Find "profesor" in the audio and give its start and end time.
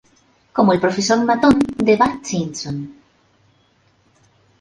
0.79-1.19